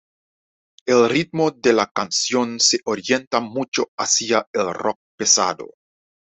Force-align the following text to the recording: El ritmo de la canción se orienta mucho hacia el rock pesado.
El 0.95 1.07
ritmo 1.11 1.51
de 1.51 1.73
la 1.73 1.85
canción 1.85 2.59
se 2.59 2.79
orienta 2.85 3.39
mucho 3.39 3.89
hacia 3.99 4.47
el 4.51 4.73
rock 4.73 4.97
pesado. 5.15 5.75